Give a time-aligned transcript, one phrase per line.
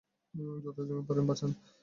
[0.63, 1.51] যতজনকে পারেন, বাঁচান।